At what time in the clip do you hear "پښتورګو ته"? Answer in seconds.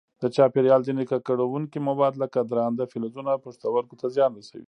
3.45-4.07